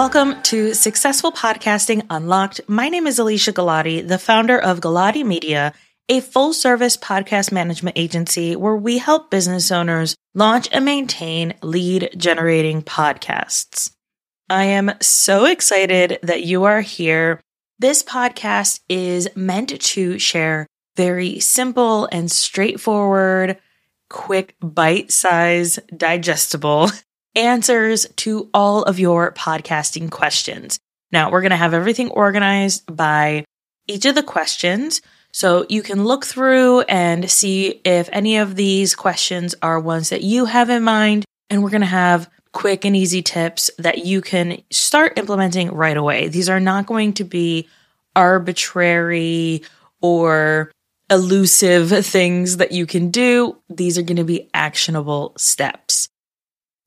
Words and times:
Welcome 0.00 0.40
to 0.44 0.72
Successful 0.72 1.30
Podcasting 1.30 2.06
Unlocked. 2.08 2.62
My 2.66 2.88
name 2.88 3.06
is 3.06 3.18
Alesia 3.18 3.52
Galati, 3.52 4.08
the 4.08 4.16
founder 4.16 4.58
of 4.58 4.80
Galati 4.80 5.22
Media, 5.22 5.74
a 6.08 6.20
full 6.20 6.54
service 6.54 6.96
podcast 6.96 7.52
management 7.52 7.98
agency 7.98 8.56
where 8.56 8.76
we 8.76 8.96
help 8.96 9.30
business 9.30 9.70
owners 9.70 10.16
launch 10.34 10.70
and 10.72 10.86
maintain 10.86 11.52
lead 11.62 12.14
generating 12.16 12.80
podcasts. 12.80 13.90
I 14.48 14.64
am 14.64 14.90
so 15.02 15.44
excited 15.44 16.18
that 16.22 16.44
you 16.44 16.64
are 16.64 16.80
here. 16.80 17.38
This 17.78 18.02
podcast 18.02 18.80
is 18.88 19.28
meant 19.36 19.78
to 19.78 20.18
share 20.18 20.66
very 20.96 21.40
simple 21.40 22.08
and 22.10 22.32
straightforward, 22.32 23.58
quick, 24.08 24.56
bite 24.62 25.12
size, 25.12 25.78
digestible 25.94 26.90
answers 27.34 28.06
to 28.16 28.48
all 28.52 28.82
of 28.82 28.98
your 28.98 29.32
podcasting 29.32 30.10
questions. 30.10 30.78
Now, 31.12 31.30
we're 31.30 31.40
going 31.40 31.50
to 31.50 31.56
have 31.56 31.74
everything 31.74 32.10
organized 32.10 32.94
by 32.94 33.44
each 33.86 34.04
of 34.04 34.14
the 34.14 34.22
questions. 34.22 35.00
So 35.32 35.66
you 35.68 35.82
can 35.82 36.04
look 36.04 36.24
through 36.24 36.80
and 36.82 37.30
see 37.30 37.80
if 37.84 38.08
any 38.12 38.38
of 38.38 38.56
these 38.56 38.94
questions 38.94 39.54
are 39.62 39.78
ones 39.78 40.10
that 40.10 40.22
you 40.22 40.44
have 40.46 40.70
in 40.70 40.82
mind. 40.82 41.24
And 41.48 41.62
we're 41.62 41.70
going 41.70 41.80
to 41.80 41.86
have 41.86 42.30
quick 42.52 42.84
and 42.84 42.96
easy 42.96 43.22
tips 43.22 43.70
that 43.78 44.04
you 44.04 44.20
can 44.20 44.62
start 44.70 45.18
implementing 45.18 45.72
right 45.72 45.96
away. 45.96 46.28
These 46.28 46.48
are 46.48 46.60
not 46.60 46.86
going 46.86 47.12
to 47.14 47.24
be 47.24 47.68
arbitrary 48.16 49.62
or 50.00 50.72
elusive 51.08 52.06
things 52.06 52.56
that 52.56 52.72
you 52.72 52.86
can 52.86 53.10
do. 53.10 53.56
These 53.68 53.98
are 53.98 54.02
going 54.02 54.16
to 54.16 54.24
be 54.24 54.48
actionable 54.52 55.32
steps. 55.36 56.08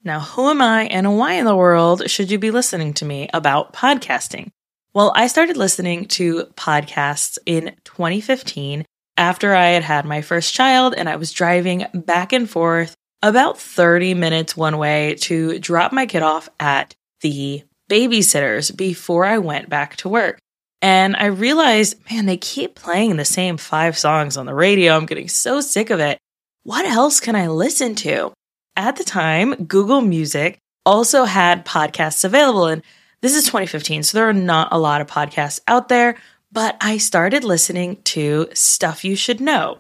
Now, 0.04 0.20
who 0.20 0.50
am 0.50 0.62
I 0.62 0.86
and 0.86 1.18
why 1.18 1.34
in 1.34 1.46
the 1.46 1.56
world 1.56 2.10
should 2.10 2.30
you 2.30 2.38
be 2.38 2.52
listening 2.52 2.94
to 2.96 3.06
me 3.06 3.30
about 3.34 3.74
podcasting? 3.74 4.50
Well, 4.94 5.14
I 5.16 5.28
started 5.28 5.58
listening 5.58 6.06
to 6.10 6.46
podcasts 6.56 7.38
in 7.46 7.76
2015 7.86 8.86
after 9.16 9.56
I 9.56 9.68
had 9.68 9.84
had 9.84 10.06
my 10.06 10.22
first 10.22 10.54
child 10.54 10.94
and 10.96 11.08
I 11.08 11.16
was 11.16 11.32
driving 11.32 11.86
back 11.94 12.34
and 12.34 12.50
forth 12.50 12.96
about 13.22 13.58
30 13.58 14.14
minutes 14.14 14.58
one 14.58 14.78
way 14.78 15.16
to 15.22 15.58
drop 15.60 15.94
my 15.94 16.06
kid 16.06 16.22
off 16.22 16.50
at 16.60 16.94
the 17.22 17.64
babysitters 17.90 18.76
before 18.76 19.26
I 19.26 19.38
went 19.38 19.70
back 19.70 19.96
to 19.98 20.10
work. 20.10 20.40
And 20.84 21.16
I 21.16 21.26
realized, 21.28 21.96
man, 22.12 22.28
they 22.28 22.38
keep 22.38 22.76
playing 22.76 23.16
the 23.16 23.26
same 23.26 23.58
five 23.58 23.98
songs 23.98 24.38
on 24.38 24.46
the 24.46 24.54
radio. 24.54 24.96
I'm 24.96 25.08
getting 25.08 25.30
so 25.30 25.62
sick 25.62 25.90
of 25.90 26.00
it 26.00 26.20
what 26.64 26.86
else 26.86 27.20
can 27.20 27.36
I 27.36 27.48
listen 27.48 27.94
to? 27.96 28.32
At 28.76 28.96
the 28.96 29.04
time, 29.04 29.66
Google 29.66 30.02
Music 30.02 30.58
also 30.86 31.26
had 31.26 31.66
podcasts 31.66 32.24
available. 32.24 32.68
And 32.68 32.82
this 33.22 33.36
is 33.36 33.44
2015, 33.46 34.04
so 34.04 34.18
there 34.18 34.30
are 34.30 34.34
not 34.34 34.70
a 34.72 34.80
lot 34.80 35.02
of 35.02 35.08
podcasts 35.08 35.60
out 35.68 35.90
there, 35.90 36.16
but 36.52 36.78
I 36.82 36.98
started 36.98 37.44
listening 37.44 38.02
to 38.04 38.48
Stuff 38.54 39.04
You 39.04 39.16
Should 39.16 39.42
Know. 39.42 39.80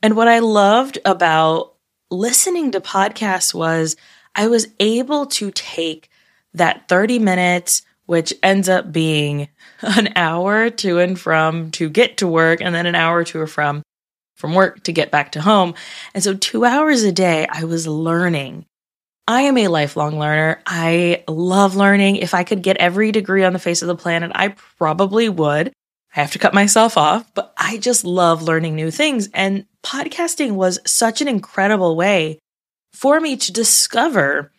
And 0.00 0.16
what 0.16 0.28
I 0.28 0.38
loved 0.38 0.98
about 1.04 1.74
listening 2.10 2.70
to 2.70 2.80
podcasts 2.80 3.52
was 3.52 3.96
I 4.36 4.46
was 4.46 4.68
able 4.78 5.26
to 5.26 5.50
take 5.50 6.08
that 6.54 6.88
30 6.88 7.18
minutes, 7.18 7.82
which 8.06 8.32
ends 8.42 8.68
up 8.68 8.92
being 8.92 9.48
an 9.82 10.12
hour 10.16 10.70
to 10.70 10.98
and 10.98 11.18
from 11.18 11.70
to 11.72 11.88
get 11.88 12.18
to 12.18 12.26
work, 12.26 12.60
and 12.60 12.74
then 12.74 12.86
an 12.86 12.94
hour 12.94 13.24
to 13.24 13.40
or 13.40 13.46
from 13.46 13.82
from 14.36 14.54
work 14.54 14.84
to 14.84 14.92
get 14.92 15.10
back 15.10 15.32
to 15.32 15.40
home. 15.40 15.74
And 16.14 16.22
so, 16.22 16.34
two 16.34 16.64
hours 16.64 17.02
a 17.02 17.12
day, 17.12 17.46
I 17.50 17.64
was 17.64 17.86
learning. 17.86 18.64
I 19.26 19.42
am 19.42 19.58
a 19.58 19.68
lifelong 19.68 20.18
learner. 20.18 20.62
I 20.64 21.24
love 21.28 21.76
learning. 21.76 22.16
If 22.16 22.32
I 22.32 22.44
could 22.44 22.62
get 22.62 22.78
every 22.78 23.12
degree 23.12 23.44
on 23.44 23.52
the 23.52 23.58
face 23.58 23.82
of 23.82 23.88
the 23.88 23.96
planet, 23.96 24.32
I 24.34 24.48
probably 24.78 25.28
would. 25.28 25.68
I 26.16 26.20
have 26.20 26.32
to 26.32 26.38
cut 26.38 26.54
myself 26.54 26.96
off, 26.96 27.30
but 27.34 27.52
I 27.56 27.76
just 27.76 28.04
love 28.04 28.42
learning 28.42 28.74
new 28.74 28.90
things. 28.90 29.28
And 29.34 29.66
podcasting 29.84 30.52
was 30.52 30.78
such 30.86 31.20
an 31.20 31.28
incredible 31.28 31.94
way 31.94 32.38
for 32.94 33.20
me 33.20 33.36
to 33.36 33.52
discover 33.52 34.50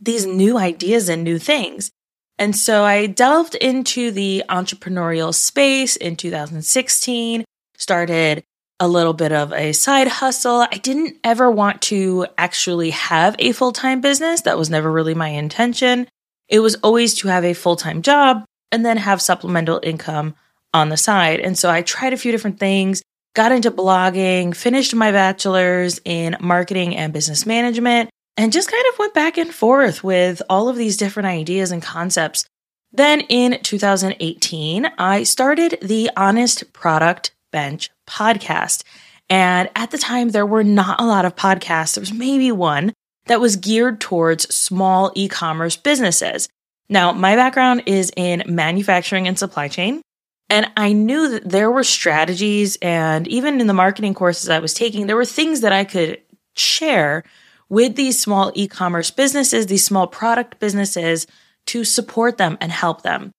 these 0.00 0.26
new 0.26 0.58
ideas 0.58 1.08
and 1.08 1.22
new 1.22 1.38
things. 1.38 1.92
And 2.38 2.54
so 2.54 2.84
I 2.84 3.06
delved 3.06 3.54
into 3.56 4.10
the 4.10 4.44
entrepreneurial 4.48 5.34
space 5.34 5.96
in 5.96 6.16
2016, 6.16 7.44
started 7.76 8.44
a 8.80 8.86
little 8.88 9.12
bit 9.12 9.32
of 9.32 9.52
a 9.52 9.72
side 9.72 10.06
hustle. 10.06 10.66
I 10.70 10.78
didn't 10.78 11.16
ever 11.24 11.50
want 11.50 11.82
to 11.82 12.26
actually 12.36 12.90
have 12.90 13.34
a 13.38 13.52
full 13.52 13.72
time 13.72 14.00
business. 14.00 14.42
That 14.42 14.58
was 14.58 14.70
never 14.70 14.90
really 14.90 15.14
my 15.14 15.28
intention. 15.28 16.06
It 16.48 16.60
was 16.60 16.76
always 16.76 17.14
to 17.14 17.28
have 17.28 17.44
a 17.44 17.54
full 17.54 17.76
time 17.76 18.02
job 18.02 18.44
and 18.70 18.84
then 18.84 18.98
have 18.98 19.20
supplemental 19.20 19.80
income 19.82 20.34
on 20.72 20.90
the 20.90 20.96
side. 20.96 21.40
And 21.40 21.58
so 21.58 21.70
I 21.70 21.82
tried 21.82 22.12
a 22.12 22.16
few 22.18 22.30
different 22.30 22.60
things, 22.60 23.02
got 23.34 23.52
into 23.52 23.70
blogging, 23.70 24.54
finished 24.54 24.94
my 24.94 25.10
bachelor's 25.10 26.00
in 26.04 26.36
marketing 26.40 26.96
and 26.96 27.12
business 27.12 27.46
management, 27.46 28.10
and 28.38 28.52
just 28.52 28.70
kind 28.70 28.84
of 28.92 28.98
went 28.98 29.12
back 29.12 29.36
and 29.36 29.52
forth 29.52 30.04
with 30.04 30.40
all 30.48 30.68
of 30.68 30.76
these 30.76 30.96
different 30.96 31.26
ideas 31.26 31.72
and 31.72 31.82
concepts. 31.82 32.46
Then 32.92 33.20
in 33.22 33.60
2018, 33.62 34.86
I 34.96 35.24
started 35.24 35.78
the 35.82 36.08
Honest 36.16 36.72
Product 36.72 37.32
Bench 37.50 37.90
podcast. 38.08 38.84
And 39.28 39.68
at 39.74 39.90
the 39.90 39.98
time, 39.98 40.30
there 40.30 40.46
were 40.46 40.64
not 40.64 41.00
a 41.00 41.04
lot 41.04 41.24
of 41.24 41.34
podcasts. 41.36 41.94
There 41.94 42.00
was 42.00 42.12
maybe 42.12 42.52
one 42.52 42.94
that 43.26 43.40
was 43.40 43.56
geared 43.56 44.00
towards 44.00 44.54
small 44.54 45.12
e 45.14 45.28
commerce 45.28 45.76
businesses. 45.76 46.48
Now, 46.88 47.12
my 47.12 47.34
background 47.34 47.82
is 47.86 48.10
in 48.16 48.44
manufacturing 48.46 49.26
and 49.28 49.38
supply 49.38 49.68
chain. 49.68 50.00
And 50.48 50.70
I 50.78 50.94
knew 50.94 51.28
that 51.28 51.46
there 51.46 51.70
were 51.70 51.84
strategies, 51.84 52.78
and 52.80 53.28
even 53.28 53.60
in 53.60 53.66
the 53.66 53.74
marketing 53.74 54.14
courses 54.14 54.48
I 54.48 54.60
was 54.60 54.72
taking, 54.72 55.06
there 55.06 55.16
were 55.16 55.26
things 55.26 55.60
that 55.60 55.74
I 55.74 55.84
could 55.84 56.22
share 56.56 57.24
with 57.68 57.96
these 57.96 58.20
small 58.20 58.52
e 58.54 58.66
commerce 58.68 59.10
businesses, 59.10 59.66
these 59.66 59.84
small 59.84 60.06
product 60.06 60.58
businesses 60.58 61.26
to 61.66 61.84
support 61.84 62.38
them 62.38 62.56
and 62.60 62.72
help 62.72 63.02
them. 63.02 63.30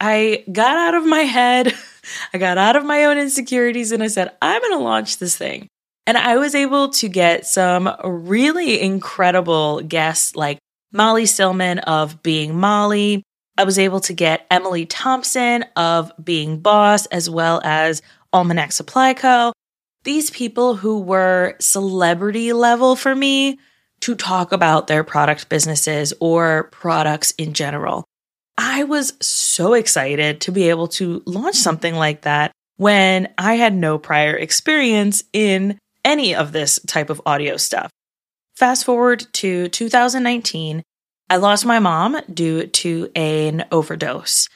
I 0.00 0.44
got 0.50 0.76
out 0.76 0.94
of 0.94 1.06
my 1.06 1.20
head. 1.20 1.74
I 2.34 2.38
got 2.38 2.56
out 2.56 2.76
of 2.76 2.84
my 2.84 3.04
own 3.04 3.18
insecurities 3.18 3.92
and 3.92 4.02
I 4.02 4.08
said, 4.08 4.32
I'm 4.40 4.62
going 4.62 4.78
to 4.78 4.84
launch 4.84 5.18
this 5.18 5.36
thing. 5.36 5.68
And 6.06 6.16
I 6.16 6.38
was 6.38 6.54
able 6.54 6.88
to 6.88 7.08
get 7.08 7.46
some 7.46 7.94
really 8.02 8.80
incredible 8.80 9.82
guests 9.82 10.34
like 10.34 10.58
Molly 10.92 11.26
Stillman 11.26 11.80
of 11.80 12.22
Being 12.22 12.58
Molly. 12.58 13.22
I 13.58 13.64
was 13.64 13.78
able 13.78 14.00
to 14.00 14.14
get 14.14 14.46
Emily 14.50 14.86
Thompson 14.86 15.64
of 15.76 16.10
Being 16.22 16.60
Boss, 16.60 17.04
as 17.06 17.28
well 17.28 17.60
as 17.62 18.00
Almanac 18.32 18.72
Supply 18.72 19.12
Co. 19.12 19.52
These 20.04 20.30
people 20.30 20.76
who 20.76 21.00
were 21.00 21.56
celebrity 21.60 22.52
level 22.52 22.96
for 22.96 23.14
me 23.14 23.58
to 24.00 24.14
talk 24.14 24.52
about 24.52 24.86
their 24.86 25.04
product 25.04 25.48
businesses 25.48 26.14
or 26.20 26.64
products 26.72 27.32
in 27.32 27.52
general. 27.52 28.04
I 28.56 28.84
was 28.84 29.12
so 29.20 29.74
excited 29.74 30.40
to 30.42 30.52
be 30.52 30.68
able 30.70 30.88
to 30.88 31.22
launch 31.26 31.56
something 31.56 31.94
like 31.94 32.22
that 32.22 32.52
when 32.76 33.32
I 33.36 33.54
had 33.54 33.74
no 33.74 33.98
prior 33.98 34.34
experience 34.34 35.22
in 35.32 35.78
any 36.04 36.34
of 36.34 36.52
this 36.52 36.78
type 36.86 37.10
of 37.10 37.20
audio 37.26 37.58
stuff. 37.58 37.90
Fast 38.56 38.84
forward 38.84 39.26
to 39.34 39.68
2019, 39.68 40.82
I 41.28 41.36
lost 41.36 41.66
my 41.66 41.78
mom 41.78 42.20
due 42.32 42.66
to 42.66 43.10
an 43.14 43.66
overdose. 43.70 44.48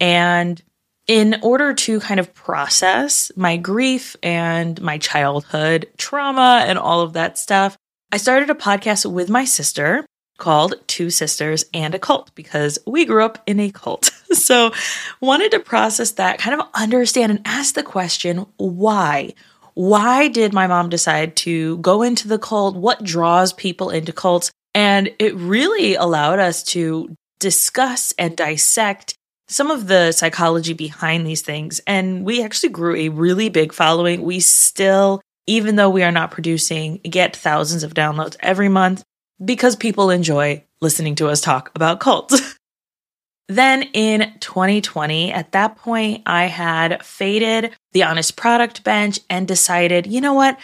And 0.00 0.62
in 1.06 1.38
order 1.42 1.74
to 1.74 2.00
kind 2.00 2.20
of 2.20 2.32
process 2.34 3.32
my 3.36 3.56
grief 3.56 4.16
and 4.22 4.80
my 4.80 4.98
childhood 4.98 5.88
trauma 5.96 6.64
and 6.66 6.78
all 6.78 7.00
of 7.00 7.14
that 7.14 7.38
stuff, 7.38 7.76
I 8.12 8.16
started 8.18 8.50
a 8.50 8.54
podcast 8.54 9.10
with 9.10 9.28
my 9.28 9.44
sister 9.44 10.04
called 10.38 10.74
Two 10.86 11.10
Sisters 11.10 11.64
and 11.72 11.94
a 11.94 11.98
Cult 11.98 12.34
because 12.34 12.78
we 12.86 13.04
grew 13.04 13.24
up 13.24 13.42
in 13.46 13.60
a 13.60 13.70
cult. 13.70 14.06
so, 14.32 14.72
wanted 15.20 15.52
to 15.52 15.60
process 15.60 16.12
that, 16.12 16.38
kind 16.38 16.60
of 16.60 16.66
understand 16.74 17.30
and 17.32 17.42
ask 17.44 17.74
the 17.74 17.82
question 17.82 18.46
why? 18.56 19.34
why 19.74 20.28
did 20.28 20.52
my 20.52 20.66
mom 20.66 20.88
decide 20.88 21.36
to 21.36 21.78
go 21.78 22.02
into 22.02 22.28
the 22.28 22.38
cult? 22.38 22.76
What 22.76 23.02
draws 23.02 23.52
people 23.52 23.90
into 23.90 24.12
cults? 24.12 24.50
And 24.74 25.10
it 25.18 25.34
really 25.34 25.94
allowed 25.94 26.38
us 26.38 26.62
to 26.64 27.14
discuss 27.38 28.12
and 28.18 28.36
dissect 28.36 29.14
some 29.48 29.70
of 29.70 29.86
the 29.86 30.12
psychology 30.12 30.72
behind 30.72 31.26
these 31.26 31.42
things. 31.42 31.80
And 31.86 32.24
we 32.24 32.42
actually 32.42 32.70
grew 32.70 32.96
a 32.96 33.08
really 33.10 33.48
big 33.48 33.72
following. 33.72 34.22
We 34.22 34.40
still, 34.40 35.20
even 35.46 35.76
though 35.76 35.90
we 35.90 36.02
are 36.02 36.12
not 36.12 36.30
producing, 36.30 36.98
get 36.98 37.36
thousands 37.36 37.82
of 37.82 37.94
downloads 37.94 38.36
every 38.40 38.68
month 38.68 39.02
because 39.44 39.76
people 39.76 40.10
enjoy 40.10 40.64
listening 40.80 41.14
to 41.16 41.28
us 41.28 41.40
talk 41.40 41.70
about 41.74 42.00
cults. 42.00 42.56
then 43.48 43.82
in 43.92 44.32
2020, 44.40 45.32
at 45.32 45.52
that 45.52 45.76
point, 45.76 46.22
I 46.26 46.44
had 46.44 47.04
faded 47.04 47.74
the 47.92 48.04
honest 48.04 48.36
product 48.36 48.84
bench 48.84 49.20
and 49.28 49.46
decided, 49.46 50.06
you 50.06 50.20
know 50.20 50.34
what? 50.34 50.58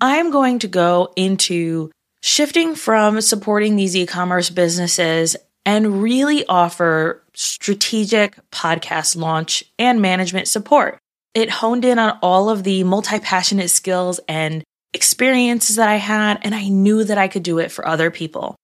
I'm 0.00 0.30
going 0.30 0.58
to 0.60 0.68
go 0.68 1.12
into 1.16 1.90
shifting 2.22 2.74
from 2.74 3.20
supporting 3.20 3.76
these 3.76 3.94
e 3.94 4.06
commerce 4.06 4.50
businesses 4.50 5.36
and 5.66 6.02
really 6.02 6.44
offer 6.46 7.22
strategic 7.34 8.38
podcast 8.50 9.16
launch 9.16 9.64
and 9.78 10.00
management 10.00 10.48
support. 10.48 10.98
It 11.34 11.50
honed 11.50 11.84
in 11.84 11.98
on 11.98 12.18
all 12.22 12.50
of 12.50 12.62
the 12.62 12.84
multi 12.84 13.18
passionate 13.18 13.70
skills 13.70 14.20
and 14.28 14.62
experiences 14.92 15.76
that 15.76 15.88
I 15.88 15.96
had, 15.96 16.38
and 16.42 16.54
I 16.54 16.68
knew 16.68 17.04
that 17.04 17.18
I 17.18 17.28
could 17.28 17.42
do 17.42 17.58
it 17.58 17.72
for 17.72 17.86
other 17.86 18.10
people. 18.10 18.54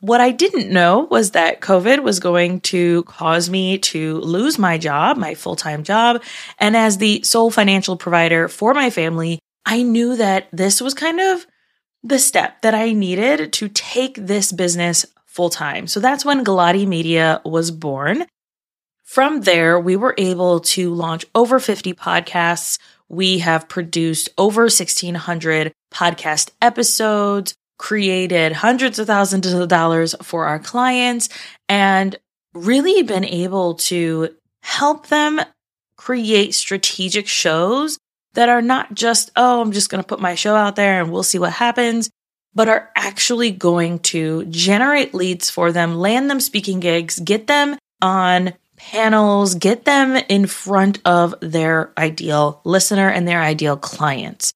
What 0.00 0.22
I 0.22 0.30
didn't 0.30 0.72
know 0.72 1.00
was 1.10 1.32
that 1.32 1.60
COVID 1.60 2.02
was 2.02 2.20
going 2.20 2.60
to 2.60 3.02
cause 3.02 3.50
me 3.50 3.76
to 3.78 4.18
lose 4.20 4.58
my 4.58 4.78
job, 4.78 5.18
my 5.18 5.34
full 5.34 5.56
time 5.56 5.84
job. 5.84 6.22
And 6.58 6.74
as 6.74 6.96
the 6.96 7.22
sole 7.22 7.50
financial 7.50 7.98
provider 7.98 8.48
for 8.48 8.72
my 8.72 8.88
family, 8.88 9.40
I 9.66 9.82
knew 9.82 10.16
that 10.16 10.48
this 10.52 10.80
was 10.80 10.94
kind 10.94 11.20
of 11.20 11.46
the 12.02 12.18
step 12.18 12.62
that 12.62 12.74
I 12.74 12.92
needed 12.92 13.52
to 13.52 13.68
take 13.68 14.14
this 14.14 14.52
business 14.52 15.04
full 15.30 15.48
time. 15.48 15.86
So 15.86 16.00
that's 16.00 16.24
when 16.24 16.44
Galati 16.44 16.86
Media 16.86 17.40
was 17.44 17.70
born. 17.70 18.26
From 19.04 19.42
there, 19.42 19.78
we 19.78 19.96
were 19.96 20.14
able 20.18 20.60
to 20.60 20.92
launch 20.92 21.24
over 21.34 21.58
50 21.58 21.94
podcasts. 21.94 22.78
We 23.08 23.38
have 23.38 23.68
produced 23.68 24.28
over 24.36 24.62
1,600 24.62 25.72
podcast 25.92 26.50
episodes, 26.60 27.54
created 27.78 28.52
hundreds 28.52 28.98
of 28.98 29.06
thousands 29.06 29.52
of 29.52 29.68
dollars 29.68 30.14
for 30.22 30.46
our 30.46 30.58
clients, 30.58 31.28
and 31.68 32.16
really 32.52 33.02
been 33.02 33.24
able 33.24 33.74
to 33.74 34.34
help 34.62 35.06
them 35.06 35.40
create 35.96 36.54
strategic 36.54 37.28
shows 37.28 37.98
that 38.34 38.48
are 38.48 38.62
not 38.62 38.94
just, 38.94 39.30
oh, 39.36 39.60
I'm 39.60 39.72
just 39.72 39.90
going 39.90 40.02
to 40.02 40.06
put 40.06 40.20
my 40.20 40.34
show 40.34 40.54
out 40.54 40.76
there 40.76 41.00
and 41.00 41.12
we'll 41.12 41.22
see 41.22 41.38
what 41.38 41.52
happens, 41.52 42.10
but 42.54 42.68
are 42.68 42.90
actually 42.96 43.50
going 43.50 43.98
to 44.00 44.44
generate 44.46 45.14
leads 45.14 45.50
for 45.50 45.72
them, 45.72 45.96
land 45.96 46.30
them 46.30 46.40
speaking 46.40 46.80
gigs, 46.80 47.18
get 47.20 47.46
them 47.46 47.78
on 48.02 48.52
panels, 48.76 49.54
get 49.54 49.84
them 49.84 50.16
in 50.28 50.46
front 50.46 51.00
of 51.04 51.34
their 51.40 51.92
ideal 51.98 52.60
listener 52.64 53.08
and 53.08 53.28
their 53.28 53.40
ideal 53.40 53.76
clients. 53.76 54.52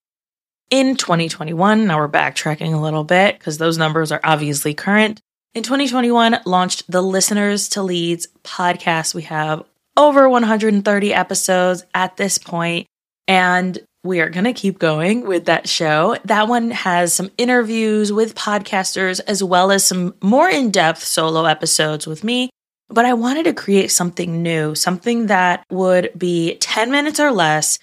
In 0.71 0.97
2021, 0.97 1.87
now 1.87 1.99
we're 1.99 2.09
backtracking 2.09 2.75
a 2.75 2.81
little 2.81 3.05
bit 3.05 3.39
because 3.39 3.59
those 3.59 3.79
numbers 3.79 4.11
are 4.11 4.21
obviously 4.25 4.75
current. 4.75 5.21
In 5.53 5.63
2021, 5.63 6.39
launched 6.47 6.91
the 6.91 7.03
Listeners 7.03 7.69
to 7.71 7.83
Leads 7.83 8.27
podcast. 8.43 9.15
We 9.15 9.23
have 9.23 9.63
over 9.97 10.29
130 10.29 11.15
episodes 11.15 11.85
at 11.95 12.17
this 12.17 12.39
point, 12.39 12.89
and 13.29 13.79
we 14.05 14.21
are 14.21 14.29
going 14.29 14.45
to 14.45 14.53
keep 14.53 14.79
going 14.79 15.27
with 15.27 15.47
that 15.47 15.69
show. 15.69 16.17
That 16.27 16.47
one 16.47 16.71
has 16.71 17.15
some 17.15 17.31
interviews 17.39 18.13
with 18.13 18.35
podcasters 18.35 19.21
as 19.27 19.43
well 19.43 19.73
as 19.73 19.85
some 19.85 20.15
more 20.23 20.49
in 20.49 20.71
depth 20.71 21.03
solo 21.03 21.47
episodes 21.47 22.07
with 22.07 22.23
me. 22.23 22.51
But 22.89 23.07
I 23.07 23.15
wanted 23.15 23.45
to 23.45 23.55
create 23.55 23.91
something 23.91 24.43
new, 24.43 24.75
something 24.75 25.27
that 25.27 25.65
would 25.71 26.11
be 26.17 26.57
10 26.57 26.91
minutes 26.91 27.19
or 27.19 27.33
less, 27.33 27.79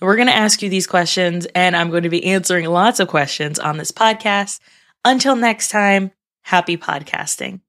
We're 0.00 0.16
going 0.16 0.28
to 0.28 0.34
ask 0.34 0.62
you 0.62 0.68
these 0.68 0.86
questions, 0.86 1.46
and 1.54 1.74
I'm 1.74 1.90
going 1.90 2.02
to 2.02 2.10
be 2.10 2.26
answering 2.26 2.66
lots 2.66 3.00
of 3.00 3.08
questions 3.08 3.58
on 3.58 3.78
this 3.78 3.92
podcast. 3.92 4.60
Until 5.04 5.36
next 5.36 5.70
time, 5.70 6.10
happy 6.42 6.76
podcasting. 6.76 7.60